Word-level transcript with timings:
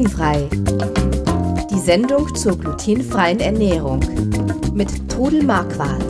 Glutenfrei. 0.00 0.48
Die 1.70 1.78
Sendung 1.78 2.34
zur 2.34 2.58
glutenfreien 2.58 3.38
Ernährung 3.38 4.00
mit 4.72 5.10
Trudel 5.10 5.42
Marquardt. 5.42 6.02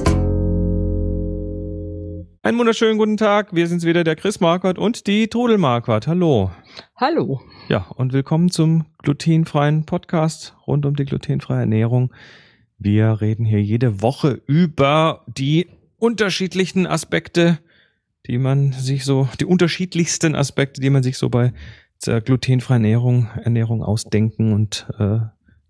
Einen 2.43 2.57
wunderschönen 2.57 2.99
guten 2.99 3.17
Tag. 3.17 3.53
Wir 3.53 3.67
sind's 3.67 3.85
wieder, 3.85 4.05
der 4.05 4.15
Chris 4.15 4.39
Marquardt 4.39 4.79
und 4.79 5.09
die 5.09 5.27
Trudel 5.27 5.59
Marquardt. 5.59 6.07
Hallo. 6.07 6.53
Hallo. 6.95 7.41
Ja, 7.69 7.89
und 7.97 8.13
willkommen 8.13 8.53
zum 8.53 8.87
glutenfreien 8.99 9.87
Podcast 9.87 10.55
rund 10.69 10.87
um 10.87 10.95
die 10.95 11.05
glutenfreie 11.05 11.63
Ernährung. 11.63 12.15
Wir 12.79 13.21
reden 13.21 13.45
hier 13.45 13.61
jede 13.61 14.03
Woche 14.03 14.41
über 14.47 15.25
die 15.27 15.67
unterschiedlichen 15.99 16.87
Aspekte, 16.87 17.59
die 18.29 18.39
man 18.39 18.71
sich 18.71 19.05
so, 19.05 19.29
die 19.41 19.47
unterschiedlichsten 19.47 20.37
Aspekte, 20.37 20.81
die 20.81 20.91
man 20.91 21.03
sich 21.03 21.19
so 21.19 21.29
bei 21.29 21.53
der 22.07 22.21
glutenfreien 22.21 22.85
Ernährung, 22.85 23.29
Ernährung 23.43 23.83
ausdenken 23.83 24.53
und 24.53 24.87
äh, 24.99 25.21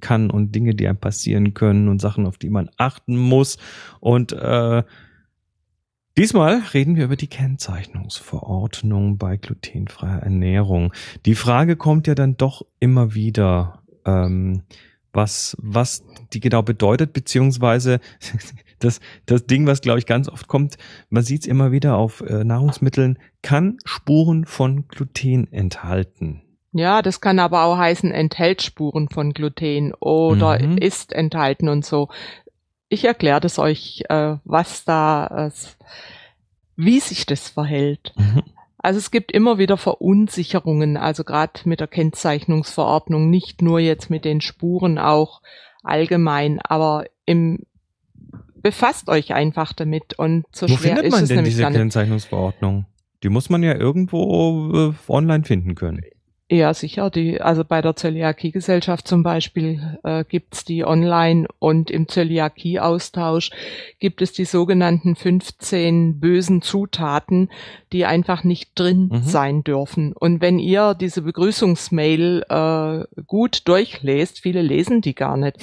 kann 0.00 0.30
und 0.30 0.54
Dinge, 0.54 0.74
die 0.74 0.88
einem 0.88 0.98
passieren 0.98 1.54
können 1.54 1.88
und 1.88 2.00
Sachen, 2.00 2.26
auf 2.26 2.38
die 2.38 2.50
man 2.50 2.70
achten 2.76 3.16
muss. 3.16 3.58
Und 4.00 4.32
äh, 4.32 4.82
diesmal 6.16 6.62
reden 6.72 6.96
wir 6.96 7.04
über 7.04 7.16
die 7.16 7.26
Kennzeichnungsverordnung 7.26 9.18
bei 9.18 9.36
glutenfreier 9.36 10.20
Ernährung. 10.20 10.92
Die 11.26 11.34
Frage 11.34 11.76
kommt 11.76 12.06
ja 12.06 12.14
dann 12.14 12.36
doch 12.36 12.62
immer 12.78 13.14
wieder, 13.14 13.82
ähm, 14.04 14.62
was, 15.12 15.56
was 15.60 16.04
die 16.32 16.40
genau 16.40 16.62
bedeutet, 16.62 17.12
beziehungsweise 17.12 18.00
das, 18.78 19.00
das 19.26 19.46
Ding, 19.46 19.66
was 19.66 19.80
glaube 19.80 19.98
ich 19.98 20.06
ganz 20.06 20.28
oft 20.28 20.48
kommt, 20.48 20.76
man 21.08 21.22
sieht 21.22 21.42
es 21.42 21.46
immer 21.46 21.72
wieder 21.72 21.96
auf 21.96 22.20
äh, 22.20 22.44
Nahrungsmitteln, 22.44 23.18
kann 23.42 23.78
Spuren 23.84 24.44
von 24.44 24.88
Gluten 24.88 25.52
enthalten. 25.52 26.42
Ja, 26.72 27.02
das 27.02 27.20
kann 27.20 27.38
aber 27.40 27.64
auch 27.64 27.76
heißen, 27.76 28.12
enthält 28.12 28.62
Spuren 28.62 29.08
von 29.08 29.32
Gluten 29.32 29.92
oder 29.94 30.62
mhm. 30.62 30.78
ist 30.78 31.12
enthalten 31.12 31.68
und 31.68 31.84
so. 31.84 32.08
Ich 32.88 33.04
erkläre 33.04 33.40
das 33.40 33.58
euch, 33.58 34.04
äh, 34.08 34.36
was 34.44 34.84
da, 34.84 35.48
äh, 35.48 35.50
wie 36.76 37.00
sich 37.00 37.26
das 37.26 37.48
verhält. 37.48 38.12
Mhm. 38.16 38.42
Also 38.82 38.98
es 38.98 39.10
gibt 39.10 39.30
immer 39.30 39.58
wieder 39.58 39.76
Verunsicherungen, 39.76 40.96
also 40.96 41.22
gerade 41.22 41.60
mit 41.64 41.80
der 41.80 41.86
Kennzeichnungsverordnung, 41.86 43.28
nicht 43.28 43.60
nur 43.60 43.78
jetzt 43.78 44.08
mit 44.08 44.24
den 44.24 44.40
Spuren, 44.40 44.98
auch 44.98 45.42
allgemein, 45.82 46.60
aber 46.60 47.04
im 47.26 47.60
befasst 48.62 49.08
euch 49.08 49.32
einfach 49.32 49.72
damit 49.72 50.18
und 50.18 50.44
so 50.52 50.68
Wo 50.68 50.76
schwer 50.76 50.96
findet 50.96 51.10
man 51.10 51.18
ist 51.18 51.22
es 51.22 51.28
denn 51.28 51.36
nämlich 51.36 51.54
diese. 51.56 51.70
Kennzeichnungsverordnung? 51.70 52.86
Die 53.22 53.28
muss 53.28 53.50
man 53.50 53.62
ja 53.62 53.74
irgendwo 53.74 54.90
äh, 54.90 54.92
online 55.08 55.44
finden 55.44 55.74
können. 55.74 56.02
Ja, 56.52 56.74
sicher. 56.74 57.10
Die, 57.10 57.40
also 57.40 57.62
bei 57.64 57.80
der 57.80 57.94
Zöliakie-Gesellschaft 57.94 59.06
zum 59.06 59.22
Beispiel 59.22 59.98
äh, 60.02 60.24
gibt's 60.24 60.64
die 60.64 60.84
online 60.84 61.46
und 61.60 61.92
im 61.92 62.08
Zöliakie-Austausch 62.08 63.50
gibt 64.00 64.20
es 64.20 64.32
die 64.32 64.44
sogenannten 64.44 65.14
15 65.14 66.18
bösen 66.18 66.60
Zutaten, 66.60 67.50
die 67.92 68.04
einfach 68.04 68.42
nicht 68.42 68.72
drin 68.74 69.10
Mhm. 69.12 69.22
sein 69.22 69.62
dürfen. 69.62 70.12
Und 70.12 70.40
wenn 70.40 70.58
ihr 70.58 70.94
diese 70.94 71.22
Begrüßungsmail 71.22 72.44
äh, 72.48 73.22
gut 73.28 73.68
durchlest, 73.68 74.40
viele 74.40 74.62
lesen 74.62 75.02
die 75.02 75.14
gar 75.14 75.36
nicht, 75.36 75.56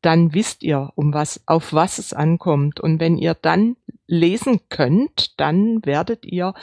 dann 0.00 0.32
wisst 0.32 0.62
ihr, 0.62 0.90
um 0.94 1.12
was, 1.12 1.42
auf 1.44 1.74
was 1.74 1.98
es 1.98 2.14
ankommt. 2.14 2.80
Und 2.80 2.98
wenn 2.98 3.18
ihr 3.18 3.34
dann 3.34 3.76
lesen 4.06 4.60
könnt, 4.70 5.38
dann 5.38 5.84
werdet 5.84 6.24
ihr 6.24 6.54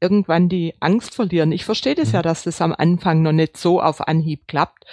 irgendwann 0.00 0.48
die 0.48 0.74
Angst 0.80 1.14
verlieren. 1.14 1.52
Ich 1.52 1.64
verstehe 1.64 1.94
das 1.94 2.08
Mhm. 2.08 2.14
ja, 2.14 2.22
dass 2.22 2.42
das 2.44 2.60
am 2.60 2.72
Anfang 2.76 3.22
noch 3.22 3.32
nicht 3.32 3.56
so 3.56 3.80
auf 3.80 4.06
Anhieb 4.06 4.46
klappt. 4.48 4.84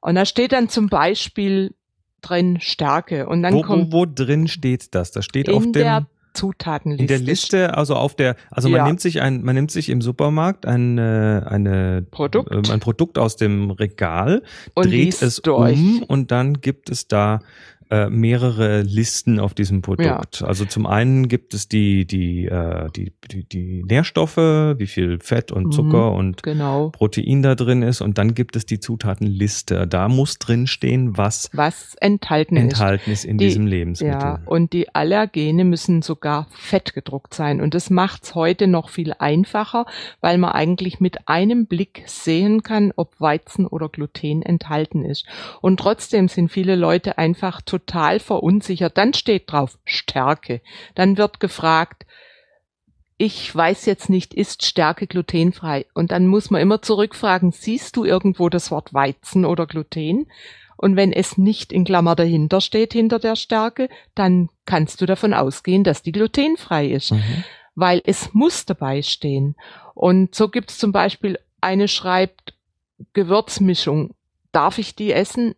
Und 0.00 0.14
da 0.16 0.24
steht 0.24 0.52
dann 0.52 0.68
zum 0.68 0.88
Beispiel 0.88 1.74
drin 2.22 2.58
Stärke. 2.60 3.28
Und 3.28 3.42
dann 3.42 3.54
Wo, 3.54 3.62
kommt 3.62 3.92
wo, 3.92 4.00
wo 4.00 4.06
drin 4.06 4.48
steht 4.48 4.94
das? 4.94 5.10
Das 5.12 5.24
steht 5.24 5.48
auf 5.48 5.62
dem, 5.62 5.72
der 5.72 6.06
Zutatenliste. 6.34 7.02
in 7.02 7.08
der 7.08 7.18
Liste, 7.18 7.76
also 7.76 7.96
auf 7.96 8.14
der, 8.14 8.36
also 8.50 8.68
man 8.68 8.78
Ja. 8.78 8.86
nimmt 8.86 9.00
sich 9.00 9.20
ein, 9.20 9.42
man 9.42 9.54
nimmt 9.56 9.70
sich 9.72 9.88
im 9.88 10.00
Supermarkt 10.00 10.64
eine, 10.66 11.46
eine 11.48 12.06
Produkt. 12.10 12.50
äh, 12.68 12.72
ein 12.72 12.78
Produkt 12.80 13.18
aus 13.18 13.36
dem 13.36 13.70
Regal, 13.72 14.42
und 14.74 14.86
dreht 14.86 15.20
es 15.22 15.42
durch. 15.42 15.76
um 15.78 16.02
und 16.04 16.30
dann 16.30 16.60
gibt 16.60 16.88
es 16.90 17.08
da 17.08 17.40
äh, 17.90 18.08
mehrere 18.08 18.82
Listen 18.82 19.40
auf 19.40 19.52
diesem 19.54 19.82
Produkt. 19.82 20.42
Also 20.42 20.64
zum 20.64 20.86
einen 20.86 21.26
gibt 21.28 21.54
es 21.54 21.68
die 21.68 22.06
die 22.06 22.46
äh, 22.46 22.88
die, 22.94 23.12
die 23.30 23.44
die 23.44 23.82
Nährstoffe, 23.82 24.36
wie 24.36 24.86
viel 24.86 25.18
Fett 25.20 25.50
und 25.50 25.66
Mhm. 25.66 25.72
Zucker 25.72 26.12
und 26.12 26.42
Genau. 26.42 26.90
Protein 26.90 27.42
da 27.42 27.54
drin 27.56 27.82
ist 27.82 28.00
und 28.00 28.16
dann 28.18 28.34
gibt 28.34 28.54
es 28.56 28.64
die 28.66 28.78
Zutatenliste. 28.78 29.86
Da 29.88 30.08
muss 30.08 30.38
drin 30.38 30.66
stehen, 30.66 31.16
was 31.16 31.50
Was 31.52 31.94
enthalten 31.96 32.56
ist. 32.56 32.62
enthalten 32.62 33.10
ist 33.10 33.24
in 33.24 33.38
Die- 33.38 33.46
diesem 33.46 33.66
Lebensmittel. 33.66 34.18
Ja, 34.20 34.40
und 34.46 34.72
die 34.72 34.94
Allergene 34.94 35.64
müssen 35.64 36.02
sogar 36.02 36.46
fett 36.50 36.94
gedruckt 36.94 37.34
sein. 37.34 37.60
Und 37.60 37.74
das 37.74 37.90
macht's 37.90 38.34
heute 38.34 38.66
noch 38.68 38.88
viel 38.88 39.14
einfacher, 39.18 39.86
weil 40.20 40.38
man 40.38 40.52
eigentlich 40.52 41.00
mit 41.00 41.28
einem 41.28 41.66
Blick 41.66 42.04
sehen 42.06 42.62
kann, 42.62 42.92
ob 42.94 43.20
Weizen 43.20 43.66
oder 43.66 43.88
Gluten 43.88 44.42
enthalten 44.42 45.04
ist. 45.04 45.26
Und 45.60 45.80
trotzdem 45.80 46.28
sind 46.28 46.50
viele 46.52 46.76
Leute 46.76 47.18
einfach 47.18 47.60
total 47.62 47.79
verunsichert. 48.18 48.96
Dann 48.96 49.14
steht 49.14 49.50
drauf 49.50 49.78
Stärke. 49.84 50.60
Dann 50.94 51.16
wird 51.16 51.40
gefragt, 51.40 52.06
ich 53.16 53.54
weiß 53.54 53.84
jetzt 53.84 54.08
nicht, 54.08 54.32
ist 54.32 54.64
Stärke 54.64 55.06
glutenfrei? 55.06 55.84
Und 55.92 56.10
dann 56.10 56.26
muss 56.26 56.50
man 56.50 56.62
immer 56.62 56.80
zurückfragen, 56.80 57.52
siehst 57.52 57.96
du 57.96 58.04
irgendwo 58.04 58.48
das 58.48 58.70
Wort 58.70 58.94
Weizen 58.94 59.44
oder 59.44 59.66
Gluten? 59.66 60.26
Und 60.78 60.96
wenn 60.96 61.12
es 61.12 61.36
nicht 61.36 61.70
in 61.72 61.84
Klammer 61.84 62.16
dahinter 62.16 62.62
steht, 62.62 62.94
hinter 62.94 63.18
der 63.18 63.36
Stärke, 63.36 63.90
dann 64.14 64.48
kannst 64.64 65.02
du 65.02 65.06
davon 65.06 65.34
ausgehen, 65.34 65.84
dass 65.84 66.02
die 66.02 66.12
glutenfrei 66.12 66.86
ist, 66.86 67.10
Mhm. 67.10 67.44
weil 67.74 68.00
es 68.06 68.32
muss 68.32 68.64
dabei 68.64 69.02
stehen. 69.02 69.56
Und 69.94 70.34
so 70.34 70.48
gibt 70.48 70.70
es 70.70 70.78
zum 70.78 70.90
Beispiel 70.92 71.38
eine 71.60 71.88
schreibt 71.88 72.54
Gewürzmischung. 73.12 74.14
Darf 74.52 74.78
ich 74.78 74.96
die 74.96 75.12
essen? 75.12 75.54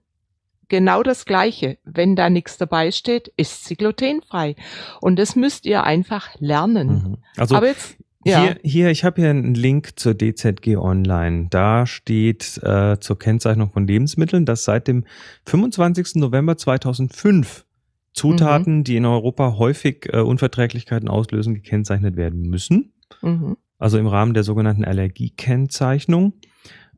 Genau 0.73 1.03
das 1.03 1.27
Gleiche. 1.27 1.77
Wenn 1.85 2.17
da 2.17 2.31
nichts 2.31 2.57
dabei 2.57 2.93
steht, 2.93 3.31
ist 3.37 3.67
sie 3.67 3.77
glutenfrei. 3.77 4.57
Und 5.03 5.19
das 5.19 5.37
müsst 5.37 5.67
ihr 5.67 5.85
einfach 5.85 6.31
lernen. 6.39 6.89
Mhm. 6.89 7.17
Also 7.37 7.57
Aber 7.57 7.67
jetzt, 7.67 7.99
ja. 8.25 8.41
Hier, 8.43 8.57
hier, 8.63 8.91
ich 8.91 9.05
habe 9.05 9.21
hier 9.21 9.29
einen 9.29 9.53
Link 9.53 10.01
zur 10.01 10.15
DZG 10.15 10.79
Online. 10.79 11.49
Da 11.51 11.85
steht 11.85 12.59
äh, 12.63 12.99
zur 12.99 13.19
Kennzeichnung 13.19 13.71
von 13.71 13.87
Lebensmitteln, 13.87 14.47
dass 14.47 14.65
seit 14.65 14.89
dem 14.89 15.05
25. 15.45 16.15
November 16.15 16.57
2005 16.57 17.67
Zutaten, 18.15 18.79
Mhm. 18.79 18.85
die 18.85 18.97
in 18.97 19.05
Europa 19.05 19.59
häufig 19.59 20.09
äh, 20.11 20.21
Unverträglichkeiten 20.21 21.07
auslösen, 21.11 21.53
gekennzeichnet 21.53 22.17
werden 22.17 22.49
müssen. 22.49 22.95
Mhm. 23.21 23.59
Also 23.79 23.99
im 23.99 24.07
Rahmen 24.07 24.33
der 24.33 24.43
sogenannten 24.43 24.87
Allergiekennzeichnung. 24.87 26.33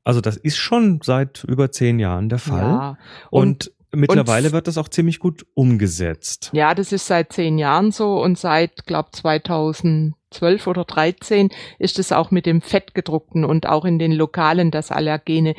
Also 0.04 0.20
das 0.20 0.36
ist 0.36 0.56
schon 0.58 1.00
seit 1.02 1.44
über 1.44 1.72
zehn 1.72 1.98
Jahren 1.98 2.28
der 2.28 2.38
Fall. 2.38 2.60
Ja. 2.62 2.98
Und, 3.30 3.72
mittlerweile 3.92 4.48
und- 4.48 4.52
wird 4.52 4.68
das 4.68 4.78
auch 4.78 4.88
ziemlich 4.88 5.18
gut 5.18 5.46
umgesetzt. 5.54 6.50
Ja, 6.52 6.74
das 6.74 6.92
ist 6.92 7.06
seit 7.06 7.32
zehn 7.32 7.58
Jahren 7.58 7.90
so 7.90 8.22
und 8.22 8.38
seit, 8.38 8.86
glaub 8.86 9.14
2012 9.14 10.66
oder 10.66 10.84
13 10.84 11.48
ist 11.78 11.98
es 11.98 12.12
auch 12.12 12.30
mit 12.30 12.44
dem 12.46 12.60
Fettgedruckten 12.60 13.44
und 13.44 13.66
auch 13.66 13.84
in 13.84 13.98
den 13.98 14.12
Lokalen, 14.12 14.70
dass 14.70 14.90
Allergene 14.90 15.54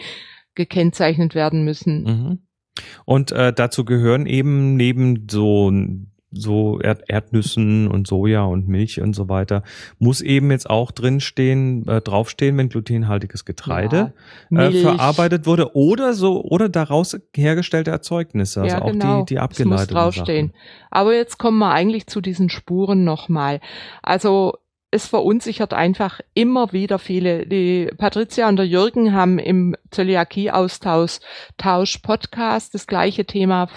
gekennzeichnet 0.53 1.35
werden 1.35 1.66
müssen. 1.66 2.03
Mhm. 2.03 2.39
Und 3.05 3.31
äh, 3.31 3.53
dazu 3.53 3.85
gehören 3.85 4.25
eben 4.25 4.75
neben 4.75 5.28
so 5.29 5.72
so 6.35 6.79
Erd 6.79 7.03
Erdnüssen 7.07 7.88
und 7.88 8.07
Soja 8.07 8.44
und 8.44 8.68
Milch 8.68 9.01
und 9.01 9.13
so 9.16 9.29
weiter 9.29 9.63
muss 10.00 10.22
eben 10.22 10.51
jetzt 10.51 10.69
auch 10.69 10.91
drinstehen 10.91 11.88
äh, 11.88 12.01
draufstehen, 12.01 12.58
wenn 12.58 12.70
glutenhaltiges 12.70 13.46
Getreide 13.46 14.14
Ja, 14.49 14.70
äh, 14.70 14.72
verarbeitet 14.72 15.46
wurde 15.46 15.76
oder 15.76 16.14
so 16.14 16.43
oder 16.43 16.70
daraus 16.70 17.17
hergestellte 17.35 17.91
Erzeugnisse, 17.91 18.61
also 18.61 18.76
ja, 18.76 18.82
auch 18.82 18.91
genau. 18.91 19.23
die 19.23 19.35
die 19.35 19.35
Es 19.35 19.41
muss 19.41 19.49
abgeleiteten 19.49 19.96
draufstehen. 19.96 20.47
Sachen. 20.47 20.61
Aber 20.91 21.16
jetzt 21.16 21.37
kommen 21.37 21.58
wir 21.59 21.72
eigentlich 21.72 22.08
zu 22.08 22.22
diesen 22.22 22.49
Spuren 22.49 23.03
nochmal. 23.03 23.59
Also 24.02 24.55
es 24.95 25.07
verunsichert 25.07 25.73
einfach 25.73 26.21
immer 26.33 26.71
wieder 26.71 26.99
viele. 26.99 27.45
Die 27.45 27.89
Patricia 27.97 28.47
und 28.47 28.55
der 28.55 28.65
Jürgen 28.65 29.13
haben 29.13 29.39
im 29.39 29.75
Zöliakie-Austausch 29.91 31.19
Tausch 31.57 31.97
Podcast 31.97 32.73
das 32.73 32.87
gleiche 32.87 33.25
Thema 33.25 33.67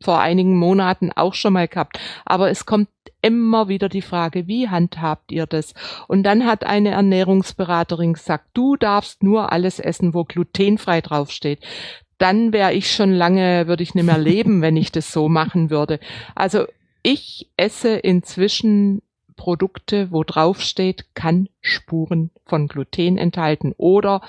vor 0.00 0.20
einigen 0.20 0.56
Monaten 0.56 1.10
auch 1.10 1.34
schon 1.34 1.54
mal 1.54 1.66
gehabt. 1.66 1.98
Aber 2.24 2.48
es 2.48 2.64
kommt 2.64 2.88
immer 3.22 3.66
wieder 3.66 3.88
die 3.88 4.02
Frage, 4.02 4.46
wie 4.46 4.68
handhabt 4.68 5.32
ihr 5.32 5.46
das? 5.46 5.74
Und 6.06 6.22
dann 6.22 6.46
hat 6.46 6.64
eine 6.64 6.90
Ernährungsberaterin 6.90 8.12
gesagt, 8.12 8.46
du 8.54 8.76
darfst 8.76 9.24
nur 9.24 9.50
alles 9.50 9.80
essen, 9.80 10.14
wo 10.14 10.22
glutenfrei 10.22 11.00
draufsteht. 11.00 11.58
Dann 12.18 12.52
wäre 12.52 12.72
ich 12.72 12.92
schon 12.92 13.12
lange, 13.12 13.66
würde 13.66 13.82
ich 13.82 13.96
nicht 13.96 14.04
mehr 14.04 14.18
leben, 14.18 14.62
wenn 14.62 14.76
ich 14.76 14.92
das 14.92 15.12
so 15.12 15.28
machen 15.28 15.70
würde. 15.70 15.98
Also 16.36 16.66
ich 17.02 17.50
esse 17.56 17.96
inzwischen 17.96 19.02
Produkte, 19.38 20.12
wo 20.12 20.22
draufsteht, 20.24 21.14
kann 21.14 21.48
Spuren 21.62 22.30
von 22.44 22.68
Gluten 22.68 23.16
enthalten. 23.16 23.72
Oder, 23.78 24.20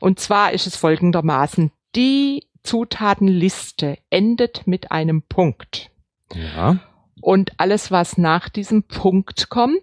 und 0.00 0.20
zwar 0.20 0.52
ist 0.52 0.68
es 0.68 0.76
folgendermaßen, 0.76 1.72
die 1.96 2.46
Zutatenliste 2.62 3.98
endet 4.10 4.68
mit 4.68 4.92
einem 4.92 5.22
Punkt. 5.22 5.90
Ja. 6.34 6.78
Und 7.20 7.52
alles, 7.58 7.90
was 7.90 8.16
nach 8.18 8.48
diesem 8.48 8.84
Punkt 8.84 9.48
kommt, 9.50 9.82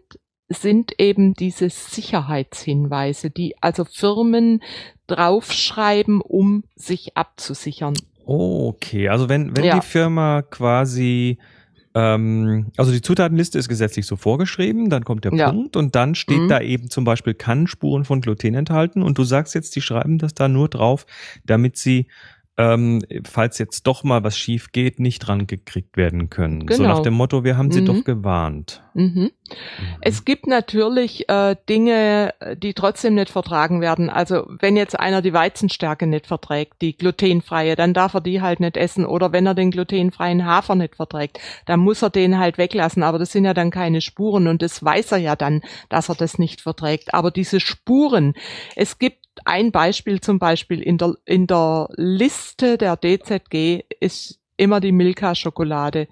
sind 0.50 0.94
eben 1.00 1.34
diese 1.34 1.70
Sicherheitshinweise, 1.70 3.30
die 3.30 3.56
also 3.62 3.84
Firmen 3.84 4.62
draufschreiben, 5.08 6.22
um 6.22 6.64
sich 6.76 7.18
abzusichern. 7.18 7.96
Okay, 8.26 9.10
also 9.10 9.30
wenn, 9.30 9.56
wenn 9.56 9.64
Ja. 9.66 9.76
die 9.80 9.86
Firma 9.86 10.42
quasi, 10.42 11.38
ähm, 11.98 12.68
also 12.78 12.92
die 12.92 13.02
Zutatenliste 13.02 13.58
ist 13.58 13.68
gesetzlich 13.70 14.06
so 14.06 14.16
vorgeschrieben, 14.16 14.90
dann 14.90 15.04
kommt 15.04 15.24
der 15.26 15.34
Ja. 15.34 15.50
Punkt 15.52 15.76
und 15.76 15.96
dann 15.96 16.14
steht 16.16 16.42
Mhm. 16.44 16.48
da 16.50 16.62
eben 16.62 16.90
zum 16.90 17.04
Beispiel 17.04 17.34
kann 17.34 17.66
Spuren 17.68 18.06
von 18.06 18.22
Gluten 18.22 18.54
enthalten 18.54 19.02
und 19.02 19.18
du 19.18 19.24
sagst 19.24 19.56
jetzt, 19.56 19.76
die 19.76 19.82
schreiben 19.82 20.18
das 20.18 20.34
da 20.34 20.48
nur 20.48 20.70
drauf, 20.70 21.06
damit 21.46 21.78
sie 21.78 22.08
ähm, 22.60 23.04
falls 23.24 23.60
jetzt 23.60 23.86
doch 23.86 24.04
mal 24.04 24.24
was 24.24 24.36
schief 24.36 24.72
geht, 24.72 25.00
nicht 25.00 25.20
dran 25.20 25.46
gekriegt 25.46 25.96
werden 25.96 26.32
können. 26.32 26.62
So 26.62 26.78
Genau. 26.78 26.90
nach 26.90 27.02
dem 27.04 27.14
Motto, 27.14 27.44
wir 27.44 27.56
haben 27.56 27.72
sie 27.72 27.82
Mhm. 27.82 27.86
doch 27.86 28.04
gewarnt. 28.04 28.82
Mhm. 28.98 29.32
Es 30.02 30.26
gibt 30.26 30.48
natürlich 30.48 31.30
äh, 31.30 31.56
Dinge, 31.70 32.34
die 32.56 32.74
trotzdem 32.74 33.14
nicht 33.14 33.30
vertragen 33.30 33.80
werden. 33.80 34.10
Also 34.10 34.48
wenn 34.48 34.76
jetzt 34.76 35.00
einer 35.00 35.22
die 35.22 35.34
Weizenstärke 35.34 36.08
nicht 36.08 36.26
verträgt, 36.26 36.82
die 36.82 36.98
glutenfreie, 36.98 37.76
dann 37.76 37.94
darf 37.94 38.16
er 38.16 38.22
die 38.22 38.42
halt 38.42 38.60
nicht 38.60 38.76
essen. 38.76 39.06
Oder 39.06 39.32
wenn 39.32 39.46
er 39.46 39.54
den 39.54 39.70
glutenfreien 39.70 40.46
Hafer 40.46 40.74
nicht 40.74 40.96
verträgt, 40.96 41.40
dann 41.68 41.80
muss 41.80 42.02
er 42.02 42.10
den 42.10 42.40
halt 42.40 42.58
weglassen. 42.58 43.04
Aber 43.04 43.20
das 43.20 43.32
sind 43.32 43.46
ja 43.46 43.54
dann 43.54 43.70
keine 43.70 44.02
Spuren 44.02 44.48
und 44.48 44.64
das 44.64 44.84
weiß 44.84 45.12
er 45.12 45.20
ja 45.20 45.36
dann, 45.36 45.62
dass 45.90 46.10
er 46.10 46.16
das 46.16 46.40
nicht 46.40 46.62
verträgt. 46.62 47.14
Aber 47.14 47.30
diese 47.30 47.60
Spuren, 47.60 48.34
es 48.76 48.98
gibt 48.98 49.28
ein 49.46 49.72
Beispiel 49.72 50.22
zum 50.22 50.40
Beispiel 50.40 50.82
in 50.82 50.98
der, 50.98 51.14
in 51.26 51.46
der 51.46 51.90
Liste 51.98 52.80
der 52.80 52.98
DZG 52.98 53.84
ist 54.00 54.40
immer 54.58 54.80
die 54.80 54.92
Milka-Schokolade 54.92 56.08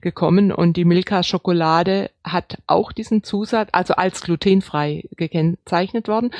gekommen 0.00 0.52
und 0.52 0.76
die 0.76 0.84
Milka-Schokolade 0.84 2.10
hat 2.22 2.58
auch 2.66 2.92
diesen 2.92 3.24
Zusatz, 3.24 3.70
also 3.72 3.94
als 3.94 4.20
glutenfrei 4.20 5.04
gekennzeichnet 5.16 6.08
worden. 6.08 6.30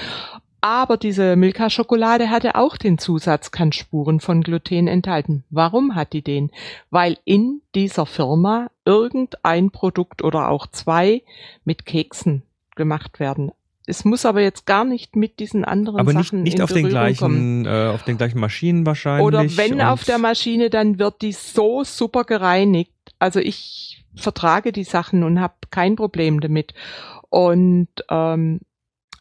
Aber 0.60 0.96
diese 0.96 1.36
Milka-Schokolade 1.36 2.30
hatte 2.30 2.56
auch 2.56 2.76
den 2.76 2.98
Zusatz, 2.98 3.50
kann 3.50 3.72
Spuren 3.72 4.20
von 4.20 4.42
Gluten 4.42 4.88
enthalten. 4.88 5.44
Warum 5.50 5.94
hat 5.94 6.12
die 6.12 6.22
den? 6.22 6.50
Weil 6.90 7.18
in 7.24 7.62
dieser 7.74 8.04
Firma 8.04 8.68
irgendein 8.84 9.70
Produkt 9.70 10.24
oder 10.24 10.48
auch 10.48 10.66
zwei 10.66 11.22
mit 11.64 11.86
Keksen 11.86 12.42
gemacht 12.74 13.20
werden. 13.20 13.52
Es 13.86 14.04
muss 14.04 14.26
aber 14.26 14.42
jetzt 14.42 14.66
gar 14.66 14.84
nicht 14.84 15.14
mit 15.14 15.38
diesen 15.38 15.64
anderen 15.64 16.00
Aber 16.00 16.12
nicht, 16.12 16.26
Sachen 16.26 16.42
nicht 16.42 16.56
in 16.56 16.62
auf 16.62 16.72
den 16.72 16.88
Berührung 16.88 17.16
kommen. 17.16 17.62
gleichen, 17.62 17.66
äh, 17.66 17.94
auf 17.94 18.02
den 18.02 18.18
gleichen 18.18 18.40
Maschinen 18.40 18.84
wahrscheinlich. 18.84 19.24
Oder 19.24 19.44
wenn 19.56 19.80
auf 19.80 20.02
der 20.02 20.18
Maschine, 20.18 20.70
dann 20.70 20.98
wird 20.98 21.22
die 21.22 21.32
so 21.32 21.84
super 21.84 22.24
gereinigt. 22.24 22.92
Also 23.20 23.38
ich 23.38 24.04
vertrage 24.16 24.72
die 24.72 24.84
Sachen 24.84 25.22
und 25.22 25.40
habe 25.40 25.54
kein 25.70 25.94
Problem 25.94 26.40
damit. 26.40 26.74
Und 27.28 27.88
ähm, 28.10 28.60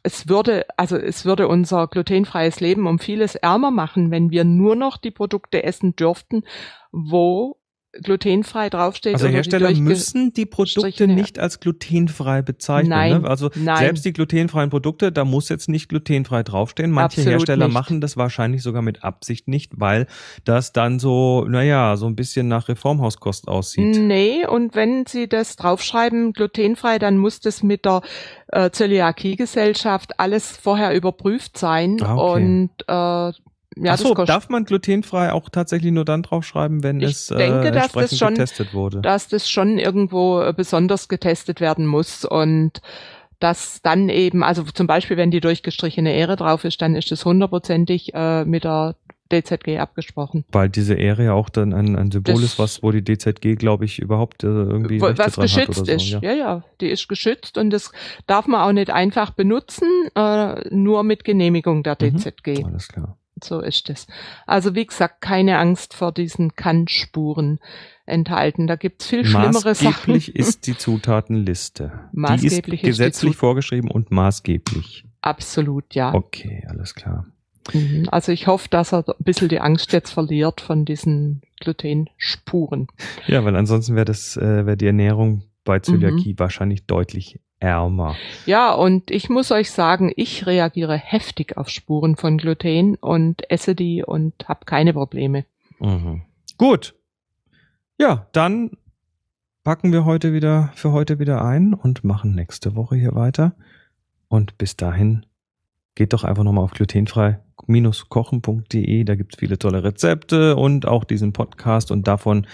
es 0.02 0.28
würde, 0.28 0.66
also 0.78 0.98
es 0.98 1.26
würde 1.26 1.48
unser 1.48 1.88
glutenfreies 1.88 2.60
Leben 2.60 2.88
um 2.88 2.98
vieles 2.98 3.36
ärmer 3.36 3.72
machen, 3.72 4.10
wenn 4.10 4.32
wir 4.32 4.46
nur 4.46 4.76
noch 4.76 4.98
die 4.98 5.12
Produkte 5.12 5.64
essen 5.64 5.96
dürften, 5.96 6.44
wo 6.92 7.58
glutenfrei 8.03 8.69
draufsteht. 8.69 9.13
Also 9.15 9.27
die 9.27 9.33
Hersteller 9.33 9.69
durchge- 9.69 9.81
müssen 9.81 10.33
die 10.33 10.45
Produkte 10.45 11.07
nicht 11.07 11.39
als 11.39 11.59
glutenfrei 11.59 12.42
bezeichnen. 12.42 12.89
Nein, 12.89 13.21
ne? 13.21 13.30
Also 13.30 13.50
nein. 13.56 13.77
selbst 13.77 14.06
die 14.06 14.13
glutenfreien 14.13 14.69
Produkte, 14.69 15.12
da 15.12 15.25
muss 15.25 15.50
jetzt 15.50 15.69
nicht 15.69 15.89
glutenfrei 15.89 16.44
draufstehen. 16.44 16.92
Manche 16.92 17.21
Absolut 17.21 17.31
Hersteller 17.31 17.65
nicht. 17.68 17.74
machen 17.74 18.01
das 18.01 18.18
wahrscheinlich 18.18 18.63
sogar 18.63 18.81
mit 18.81 19.03
Absicht 19.03 19.47
nicht, 19.47 19.74
weil 19.77 20.07
das 20.44 20.74
dann 20.74 21.00
so, 21.00 21.45
naja, 21.47 21.95
so 21.97 22.06
ein 22.07 22.15
bisschen 22.15 22.47
nach 22.47 22.68
Reformhauskost 22.68 23.47
aussieht. 23.47 23.97
Nee, 23.97 24.45
und 24.45 24.75
wenn 24.75 25.06
Sie 25.06 25.27
das 25.27 25.56
draufschreiben, 25.56 26.33
glutenfrei, 26.33 27.00
dann 27.00 27.18
muss 27.18 27.39
das 27.39 27.63
mit 27.63 27.86
der 27.86 28.01
äh, 28.50 28.69
Zöliakie-Gesellschaft 28.71 30.19
alles 30.19 30.57
vorher 30.57 30.94
überprüft 30.95 31.57
sein. 31.57 31.97
Ah, 32.01 32.15
okay. 32.15 32.44
Und 32.44 32.69
äh, 32.88 33.31
ja, 33.77 33.94
Ach 33.94 33.98
so, 33.98 34.13
darf 34.13 34.50
man 34.50 34.66
glutenfrei 34.66 35.31
auch 35.33 35.50
tatsächlich 35.50 35.92
nur 35.92 36.06
dann 36.06 36.24
draufschreiben, 36.24 36.83
wenn 36.83 37.00
Ich 37.01 37.12
es 37.12 37.27
denke, 37.27 37.68
äh, 37.68 37.72
dass 37.72 37.92
das 37.92 38.18
schon- 38.18 38.30
getestet 38.36 38.74
wurde? 38.74 39.01
dass 39.01 39.27
das 39.27 39.50
schon 39.50 39.77
irgendwo 39.80 40.42
äh, 40.42 40.54
besonders 40.56 41.07
getestet 41.10 41.60
werden 41.62 41.86
muss 41.86 42.24
und 42.25 42.81
dass 43.39 43.81
dann 43.81 44.07
eben, 44.10 44.44
also 44.44 44.63
zum 44.63 44.88
Beispiel, 44.88 45.18
wenn 45.18 45.30
die 45.30 45.42
durchgestrichene 45.42 46.13
Ehre 46.13 46.38
drauf 46.38 46.63
ist, 46.63 46.81
dann 46.81 46.95
ist 46.95 47.12
das 47.12 47.25
hundertprozentig 47.25 48.13
äh, 48.13 48.45
mit 48.45 48.63
der 48.63 48.95
DZG 49.31 49.80
abgesprochen. 49.80 50.45
Weil 50.51 50.69
diese 50.69 50.94
Ehre 50.94 51.25
ja 51.25 51.33
auch 51.33 51.50
dann 51.50 51.74
ein, 51.74 51.95
ein 51.98 52.12
Symbol 52.12 52.36
Das- 52.36 52.44
ist, 52.44 52.60
was, 52.60 52.81
wo 52.81 52.92
die 52.92 53.04
DZG, 53.04 53.56
glaube 53.56 53.83
ich, 53.83 54.00
überhaupt 54.00 54.44
äh, 54.44 54.48
irgendwie 54.48 55.00
Rechte 55.00 55.18
was 55.18 55.36
geschützt 55.36 55.81
oder 55.81 55.94
ist. 55.95 56.10
so. 56.12 56.19
Ja. 56.19 56.33
ja, 56.33 56.63
die 56.80 56.88
ist 56.89 57.10
geschützt 57.10 57.57
und 57.57 57.71
das 57.71 57.92
darf 58.28 58.48
man 58.48 58.62
auch 58.62 58.71
nicht 58.71 58.92
einfach 58.92 59.31
benutzen, 59.31 59.88
äh, 60.16 60.69
nur 60.74 61.04
mit 61.04 61.24
Genehmigung 61.25 61.83
der 61.83 61.98
Mhm. 62.00 62.18
DZG. 62.18 62.63
Alles 62.63 62.88
klar. 62.88 63.18
So 63.44 63.60
ist 63.60 63.90
es. 63.90 64.08
Also 64.46 64.76
wie 64.76 64.86
gesagt, 64.86 65.22
keine 65.22 65.58
Angst 65.58 65.94
vor 65.94 66.12
diesen 66.14 66.56
Kannspuren 66.56 67.60
enthalten. 68.06 68.66
Da 68.68 68.76
gibt's 68.78 69.08
viel 69.08 69.26
schlimmere 69.26 69.76
Sachen. 69.76 70.14
Maßgeblich 70.14 70.36
ist 70.36 70.68
die 70.68 70.78
Zutatenliste. 70.78 71.92
Maßgeblich 72.14 72.32
die 72.42 72.48
ist 72.48 72.54
ist 72.58 72.66
die 72.68 72.88
gesetzlich 72.88 73.32
Zut- 73.34 73.40
vorgeschrieben 73.40 73.92
und 73.92 74.12
maßgeblich. 74.12 75.06
Absolut, 75.22 75.96
ja. 75.96 76.14
Okay, 76.14 76.66
alles 76.70 76.96
klar. 76.96 77.26
Mhm. 77.74 78.08
Also 78.12 78.32
ich 78.32 78.46
hoffe, 78.48 78.70
dass 78.70 78.94
er 78.94 79.00
ein 79.08 79.14
bisschen 79.24 79.50
die 79.50 79.60
Angst 79.60 79.92
jetzt 79.92 80.12
verliert 80.12 80.62
von 80.62 80.86
diesen 80.86 81.42
Glutenspuren. 81.60 82.88
Ja, 83.28 83.44
weil 83.44 83.56
ansonsten 83.56 83.96
wäre 83.96 84.06
das, 84.06 84.38
äh, 84.38 84.66
wäre 84.66 84.78
die 84.78 84.86
Ernährung 84.88 85.44
bei 85.64 85.80
Zöliakie 85.80 86.34
Mhm. 86.34 86.40
wahrscheinlich 86.40 86.86
deutlich 86.86 87.40
ärmer. 87.60 88.16
Ja, 88.46 88.74
und 88.74 89.12
ich 89.12 89.30
muss 89.30 89.52
euch 89.52 89.72
sagen, 89.72 90.12
ich 90.16 90.46
reagiere 90.46 90.96
heftig 90.98 91.57
auf 91.57 91.68
Spuren 91.69 92.16
von 92.16 92.38
Gluten 92.38 92.96
und 92.96 93.50
esse 93.50 93.75
die 93.75 94.04
und 94.04 94.34
habe 94.48 94.66
keine 94.66 94.94
Probleme. 94.94 95.46
Mhm. 95.80 96.22
Gut. 96.57 96.96
Ja, 97.98 98.28
dann 98.34 98.72
packen 99.63 99.92
wir 99.92 100.06
heute 100.06 100.34
wieder, 100.34 100.72
für 100.75 100.92
heute 100.92 101.18
wieder 101.19 101.44
ein 101.44 101.74
und 101.74 102.04
machen 102.04 102.36
nächste 102.36 102.75
Woche 102.75 102.96
hier 102.96 103.16
weiter. 103.16 103.56
Und 104.28 104.57
bis 104.57 104.78
dahin 104.78 105.25
geht 105.96 106.13
doch 106.13 106.24
einfach 106.24 106.44
nochmal 106.44 106.66
auf 106.66 106.72
glutenfrei-kochen.de. 106.72 109.04
Da 109.06 109.16
gibt's 109.16 109.38
viele 109.38 109.57
tolle 109.57 109.83
Rezepte 109.83 110.56
und 110.56 110.88
auch 110.88 111.04
diesen 111.04 111.33
Podcast 111.33 111.90
und 111.92 112.07
davon 112.07 112.45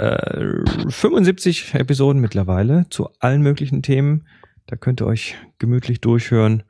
äh, 0.00 0.64
75 0.88 1.74
Episoden 1.74 2.22
mittlerweile 2.22 2.86
zu 2.88 3.10
allen 3.18 3.42
möglichen 3.42 3.82
Themen. 3.82 4.26
Da 4.66 4.76
könnt 4.76 5.02
ihr 5.02 5.06
euch 5.06 5.36
gemütlich 5.58 6.00
durchhören. 6.00 6.62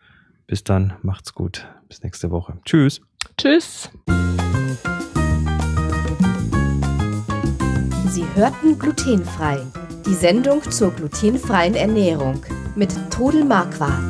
Bis 0.46 0.64
dann, 0.64 0.94
macht's 1.02 1.32
gut. 1.32 1.68
Bis 1.88 2.02
nächste 2.02 2.30
Woche. 2.30 2.58
Tschüss. 2.64 3.00
Tschüss. 3.36 3.90
Sie 8.08 8.24
hörten 8.34 8.78
glutenfrei. 8.78 9.60
Die 10.06 10.14
Sendung 10.14 10.62
zur 10.68 10.90
glutenfreien 10.90 11.74
Ernährung 11.74 12.42
mit 12.74 12.92
Todel 13.10 13.44
Marquardt. 13.44 14.02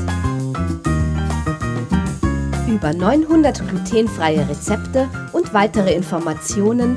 Über 2.68 2.94
900 2.94 3.68
glutenfreie 3.68 4.48
Rezepte 4.48 5.08
und 5.32 5.52
weitere 5.52 5.92
Informationen 5.92 6.96